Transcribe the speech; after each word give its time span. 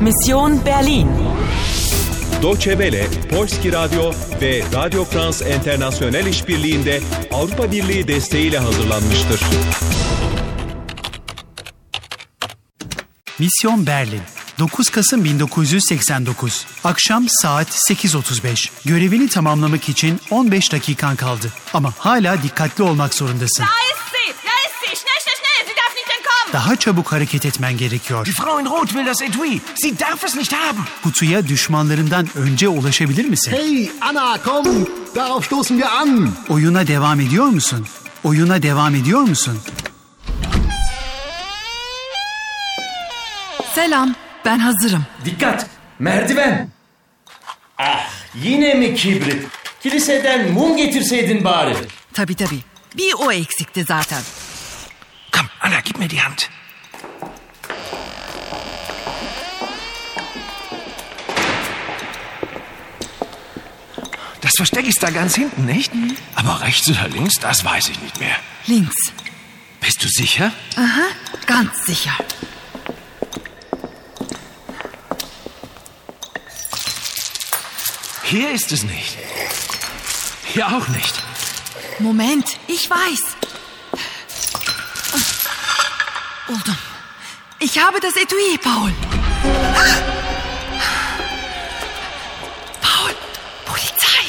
Mission 0.00 0.64
Berlin. 0.66 1.08
Deutsche 2.42 2.70
Welle, 2.70 3.06
Polski 3.30 3.72
Radyo 3.72 4.12
ve 4.40 4.62
Radio 4.74 5.04
France 5.04 5.54
International 5.56 6.26
işbirliğinde 6.26 7.00
Avrupa 7.32 7.72
Birliği 7.72 8.08
desteğiyle 8.08 8.58
hazırlanmıştır. 8.58 9.40
Misyon 13.38 13.86
Berlin 13.86 14.22
9 14.58 14.88
Kasım 14.90 15.24
1989 15.24 16.66
Akşam 16.84 17.26
saat 17.28 17.68
8.35 17.90 18.70
Görevini 18.84 19.28
tamamlamak 19.28 19.88
için 19.88 20.20
15 20.30 20.72
dakikan 20.72 21.16
kaldı. 21.16 21.52
Ama 21.74 21.92
hala 21.98 22.42
dikkatli 22.42 22.84
olmak 22.84 23.14
zorundasın. 23.14 23.62
Da 23.62 23.66
ist 23.66 24.10
sie! 24.10 24.32
Da 24.32 24.54
ist 24.66 24.74
sie! 24.80 24.96
Schnell, 24.96 25.20
schnell, 25.20 25.36
schnell! 25.36 25.66
Sie 25.68 25.76
darf 25.76 25.94
nicht 25.96 26.10
entkommen! 26.18 26.45
Daha 26.56 26.76
çabuk 26.76 27.12
hareket 27.12 27.46
etmen 27.46 27.76
gerekiyor. 27.76 28.26
Die 28.26 28.32
Frau 28.32 28.60
in 28.60 28.66
Rot 28.66 28.88
will 28.88 29.06
das 29.06 29.22
Etui. 29.22 29.60
Sie 29.74 29.98
darf 29.98 30.24
es 30.24 30.36
nicht 30.36 30.52
haben. 30.52 30.84
Kutuya 31.02 31.48
düşmanlarından 31.48 32.28
önce 32.34 32.68
ulaşabilir 32.68 33.24
misin? 33.24 33.52
Hey, 33.52 33.90
Anna, 34.00 34.38
komm! 34.44 34.66
Darauf 35.14 35.44
stoßen 35.44 35.78
wir 35.78 35.90
an! 35.92 36.30
Oyuna 36.48 36.86
devam 36.86 37.20
ediyor 37.20 37.44
musun? 37.44 37.86
Oyuna 38.24 38.62
devam 38.62 38.94
ediyor 38.94 39.20
musun? 39.20 39.58
Selam, 43.74 44.14
ben 44.44 44.58
hazırım. 44.58 45.04
Dikkat! 45.24 45.66
Merdiven! 45.98 46.70
Ah 47.78 48.10
yine 48.34 48.74
mi 48.74 48.94
kibrit? 48.94 49.46
Kiliseden 49.82 50.52
mum 50.52 50.76
getirseydin 50.76 51.44
bari. 51.44 51.74
Tabii 52.12 52.34
tabii. 52.34 52.60
Bir 52.96 53.12
o 53.18 53.32
eksikti 53.32 53.84
zaten. 53.84 54.22
Gib 55.96 56.02
mir 56.02 56.08
die 56.08 56.20
Hand. 56.20 56.50
Das 64.42 64.52
Versteck 64.56 64.86
ist 64.86 65.02
da 65.02 65.08
ganz 65.08 65.36
hinten, 65.36 65.64
nicht? 65.64 65.90
Aber 66.34 66.60
rechts 66.60 66.86
oder 66.90 67.08
links, 67.08 67.36
das 67.40 67.64
weiß 67.64 67.88
ich 67.88 67.98
nicht 68.02 68.20
mehr. 68.20 68.36
Links. 68.66 68.94
Bist 69.80 70.04
du 70.04 70.08
sicher? 70.08 70.52
Aha, 70.76 71.06
ganz 71.46 71.86
sicher. 71.86 72.12
Hier 78.24 78.50
ist 78.50 78.70
es 78.70 78.82
nicht. 78.82 79.16
Hier 80.44 80.66
auch 80.66 80.88
nicht. 80.88 81.22
Moment, 82.00 82.58
ich 82.66 82.90
weiß. 82.90 83.36
Buldum. 86.46 86.76
Ich 87.58 87.78
habe 87.78 87.98
das 88.00 88.14
Etui, 88.16 88.58
Paul. 88.62 88.92
Paul, 92.80 93.14
Polizei. 93.64 94.26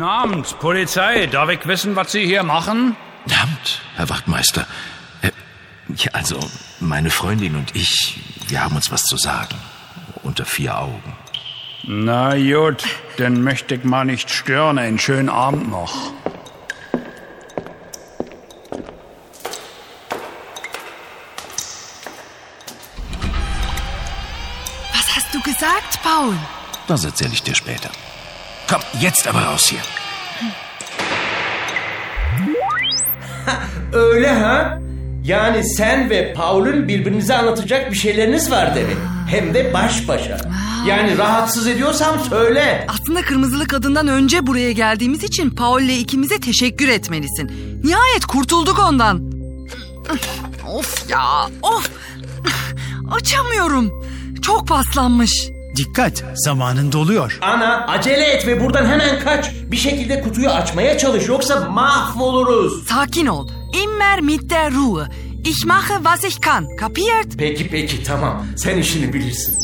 Abend, 0.00 0.58
Polizei. 0.60 1.26
Darf 1.26 1.48
ich 1.50 1.66
wissen, 1.66 1.96
was 1.96 2.12
Sie 2.12 2.24
hier 2.24 2.42
machen? 2.42 2.96
Verdammt, 3.26 3.82
Herr 3.96 4.08
Wachtmeister. 4.08 4.66
Äh, 5.22 5.30
Ja, 5.96 6.10
also, 6.12 6.38
meine 6.80 7.10
Freundin 7.10 7.56
und 7.56 7.74
ich, 7.74 8.18
wir 8.48 8.62
haben 8.62 8.76
uns 8.76 8.90
was 8.90 9.04
zu 9.04 9.16
sagen. 9.16 9.56
Unter 10.22 10.44
vier 10.44 10.76
Augen. 10.78 11.16
Na 11.84 12.36
gut, 12.36 12.84
dann 13.16 13.42
möchte 13.42 13.76
ich 13.76 13.84
mal 13.84 14.04
nicht 14.04 14.30
stören. 14.30 14.78
Einen 14.78 14.98
schönen 14.98 15.28
Abend 15.28 15.70
noch. 15.70 16.12
Hast 25.28 25.34
du 25.34 25.40
gesagt, 25.42 26.02
Paul? 26.02 26.34
Das 26.86 27.04
erzähle 27.04 27.32
ich 27.32 27.42
dir 27.42 27.54
später. 27.54 27.90
Komm, 28.70 28.80
jetzt 29.00 29.26
aber 29.26 29.40
raus 29.40 29.70
hier. 29.70 29.80
Öyle 33.92 34.34
ha? 34.34 34.78
Yani 35.24 35.64
sen 35.64 36.10
ve 36.10 36.32
Paul'un 36.34 36.88
birbirinize 36.88 37.36
anlatacak 37.36 37.90
bir 37.90 37.96
şeyleriniz 37.96 38.50
var 38.50 38.74
demek. 38.74 38.96
Hem 39.30 39.54
de 39.54 39.74
baş 39.74 40.08
başa. 40.08 40.38
Yani 40.86 41.18
rahatsız 41.18 41.66
ediyorsam 41.66 42.20
söyle. 42.28 42.86
Aslında 42.88 43.22
kırmızılı 43.22 43.66
kadından 43.66 44.08
önce 44.08 44.46
buraya 44.46 44.72
geldiğimiz 44.72 45.24
için 45.24 45.50
Paul'le 45.50 45.98
ikimize 46.00 46.40
teşekkür 46.40 46.88
etmelisin. 46.88 47.50
Nihayet 47.84 48.26
kurtulduk 48.26 48.78
ondan. 48.78 49.22
Of 50.68 51.10
ya, 51.10 51.46
of. 51.62 51.90
Açamıyorum. 53.10 53.92
Çok 54.48 54.68
paslanmış. 54.68 55.30
Dikkat, 55.76 56.24
zamanın 56.34 56.92
doluyor. 56.92 57.38
Ana 57.42 57.86
acele 57.86 58.24
et 58.24 58.46
ve 58.46 58.64
buradan 58.64 58.86
hemen 58.86 59.20
kaç. 59.20 59.50
Bir 59.70 59.76
şekilde 59.76 60.20
kutuyu 60.20 60.50
açmaya 60.50 60.98
çalış 60.98 61.28
yoksa 61.28 61.60
mahvoluruz. 61.70 62.86
Sakin 62.88 63.26
ol. 63.26 63.48
Immer 63.84 64.20
mit 64.20 64.50
der 64.50 64.72
Ruhe. 64.72 65.04
Ich 65.44 65.66
mache, 65.66 65.94
was 65.94 66.24
ich 66.24 66.40
kann. 66.40 66.76
Kapiert? 66.76 67.38
Peki 67.38 67.68
peki 67.68 68.02
tamam 68.02 68.46
sen 68.56 68.78
işini 68.78 69.12
bilirsin. 69.12 69.54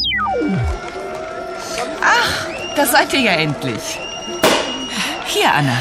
Da 2.77 2.87
seid 2.87 3.13
ihr 3.13 3.21
ja 3.21 3.33
endlich. 3.33 3.99
Hier, 5.27 5.55
Anna. 5.55 5.77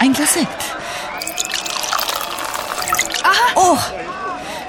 Ein 0.00 0.12
Glas 0.12 0.30
Sekt. 0.30 0.64
Oh, 3.56 3.78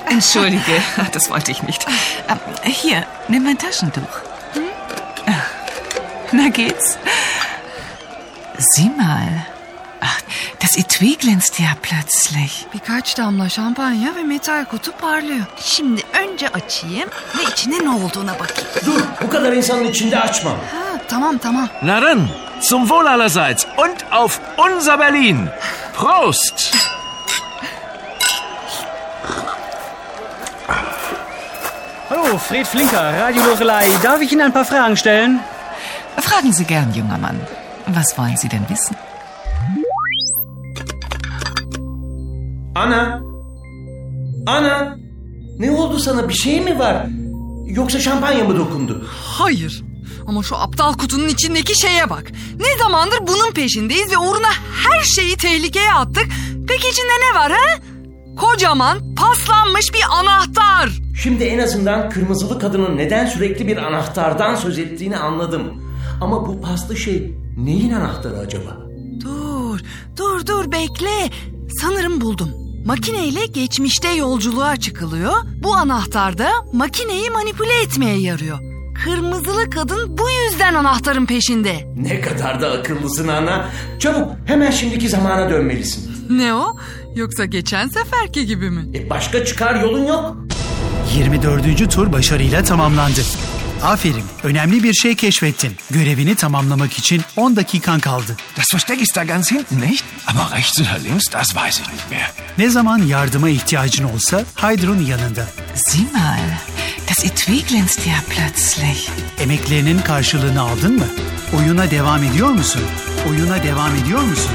entschuldige, 0.09 0.81
das 1.11 1.29
wollte 1.29 1.51
ich 1.51 1.63
nicht. 1.63 1.85
Ähm, 2.29 2.39
Hier, 2.63 3.05
nimm 3.27 3.43
mein 3.43 3.57
Taschentuch. 3.57 4.01
Na 6.31 6.49
geht's? 6.49 6.97
Sieh 8.57 8.89
mal. 8.97 9.45
Ach, 10.01 10.19
das 10.59 10.75
Etui 10.77 11.17
glänzt 11.17 11.59
ja 11.59 11.69
plötzlich. 11.81 12.65
Birkaç 12.73 13.17
damla 13.17 13.49
şampanya 13.49 14.15
ve 14.15 14.23
metal 14.23 14.65
kutu 14.65 14.91
parlıyor. 14.91 15.45
Şimdi 15.61 16.01
önce 16.23 16.49
açayım 16.49 17.09
ve 17.37 17.43
içine 17.51 17.85
ne 17.85 17.89
olduğuna 17.89 18.33
bakayım. 18.39 18.69
Dur 18.85 19.01
bu 19.21 19.29
kadar 19.29 19.51
insanın 19.53 19.83
içinde 19.85 20.19
açma. 20.19 20.49
Ha, 20.51 20.99
tamam 21.09 21.37
tamam. 21.37 21.69
Na 21.83 22.01
dann, 22.01 22.27
zum 22.61 22.81
Wohl 22.87 23.05
allerseits 23.05 23.65
und 23.77 24.05
auf 24.11 24.39
unser 24.57 24.99
Berlin. 24.99 25.49
Prost! 25.97 26.75
Hallo, 32.35 32.43
Fred 32.43 32.65
Flinker, 32.67 33.13
Radio 33.17 33.43
Lorelei. 33.45 33.87
Darf 34.03 34.21
ich 34.21 34.29
Ihnen 34.33 34.41
ein 34.41 34.51
paar 34.51 34.65
Fragen 34.65 34.97
stellen? 34.97 35.39
Fragen 36.17 36.51
Sie 36.51 36.65
gern, 36.65 36.93
junger 36.93 37.17
Mann. 37.17 37.39
Was 37.93 38.17
wollen 38.17 38.35
Sie 38.35 38.49
denn 38.49 38.65
wissen? 38.67 38.97
Ana. 42.75 43.21
Ana. 44.45 44.97
Ne 45.59 45.71
oldu 45.71 45.99
sana 45.99 46.29
bir 46.29 46.33
şey 46.33 46.61
mi 46.61 46.79
var? 46.79 47.07
Yoksa 47.65 47.99
şampanya 47.99 48.43
mı 48.43 48.57
dokundu? 48.57 49.07
Hayır. 49.37 49.83
Ama 50.27 50.43
şu 50.43 50.57
aptal 50.57 50.93
kutunun 50.93 51.27
içindeki 51.27 51.81
şeye 51.81 52.09
bak. 52.09 52.31
Ne 52.59 52.77
zamandır 52.83 53.19
bunun 53.27 53.51
peşindeyiz 53.51 54.11
ve 54.11 54.17
uğruna 54.17 54.51
her 54.83 55.03
şeyi 55.03 55.37
tehlikeye 55.37 55.93
attık. 55.93 56.25
Peki 56.67 56.89
içinde 56.89 57.15
ne 57.31 57.39
var 57.39 57.51
ha? 57.51 57.79
Kocaman 58.37 59.15
paslanmış 59.15 59.93
bir 59.93 60.03
anahtar. 60.19 61.04
Şimdi 61.15 61.43
en 61.43 61.59
azından 61.59 62.09
kırmızılı 62.09 62.59
kadının 62.59 62.97
neden 62.97 63.25
sürekli 63.25 63.67
bir 63.67 63.77
anahtardan 63.77 64.55
söz 64.55 64.79
ettiğini 64.79 65.17
anladım. 65.17 65.63
Ama 66.21 66.47
bu 66.47 66.61
paslı 66.61 66.97
şey 66.97 67.33
neyin 67.57 67.93
anahtarı 67.93 68.37
acaba? 68.37 68.77
Dur, 69.21 69.79
dur, 70.17 70.45
dur 70.47 70.71
bekle. 70.71 71.29
Sanırım 71.81 72.21
buldum. 72.21 72.49
Makineyle 72.85 73.45
geçmişte 73.45 74.09
yolculuğa 74.09 74.75
çıkılıyor. 74.77 75.33
Bu 75.63 75.75
anahtar 75.75 76.37
da 76.37 76.49
makineyi 76.73 77.29
manipüle 77.29 77.81
etmeye 77.83 78.19
yarıyor. 78.19 78.59
Kırmızılı 79.03 79.69
kadın 79.69 80.17
bu 80.17 80.23
yüzden 80.29 80.73
anahtarın 80.73 81.25
peşinde. 81.25 81.93
Ne 81.97 82.21
kadar 82.21 82.61
da 82.61 82.71
akıllısın 82.71 83.27
ana. 83.27 83.69
Çabuk 83.99 84.31
hemen 84.45 84.71
şimdiki 84.71 85.09
zamana 85.09 85.49
dönmelisin. 85.49 86.11
Ne 86.29 86.53
o? 86.53 86.75
Yoksa 87.15 87.45
geçen 87.45 87.87
seferki 87.87 88.45
gibi 88.45 88.69
mi? 88.69 88.97
E 88.97 89.09
başka 89.09 89.45
çıkar 89.45 89.81
yolun 89.81 90.05
yok. 90.05 90.37
24. 91.15 91.91
tur 91.91 92.11
başarıyla 92.11 92.63
tamamlandı. 92.63 93.21
Aferin, 93.83 94.23
önemli 94.43 94.83
bir 94.83 94.93
şey 94.93 95.15
keşfettin. 95.15 95.75
Görevini 95.89 96.35
tamamlamak 96.35 96.99
için 96.99 97.21
10 97.35 97.55
dakikan 97.55 97.99
kaldı. 97.99 98.37
Das 98.57 98.73
Versteck 98.73 99.01
ist 99.01 99.15
da 99.15 99.23
ganz 99.23 99.51
hinten, 99.51 99.81
nicht? 99.81 100.03
Aber 100.27 100.57
rechts 100.57 100.81
oder 100.81 101.03
links, 101.03 101.31
das 101.33 101.55
weiß 101.55 101.79
ich 101.79 101.91
nicht 101.93 102.11
mehr. 102.11 102.31
Ne 102.57 102.69
zaman 102.69 102.97
yardıma 102.97 103.49
ihtiyacın 103.49 104.03
olsa 104.03 104.43
Hydrun 104.55 105.05
yanında. 105.05 105.45
Sieh 105.75 106.13
mal, 106.13 106.39
das 107.09 107.25
Etui 107.25 107.63
glänzt 107.65 107.99
ja 108.05 108.13
plötzlich. 108.29 109.09
Emeklerinin 109.39 109.99
karşılığını 109.99 110.61
aldın 110.61 110.95
mı? 110.95 111.07
Oyuna 111.57 111.91
devam 111.91 112.23
ediyor 112.23 112.49
musun? 112.49 112.81
Oyuna 113.29 113.63
devam 113.63 113.95
ediyor 113.95 114.21
musun? 114.21 114.51